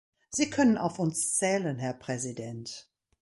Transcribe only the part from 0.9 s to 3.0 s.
uns zählen, Herr Präsident.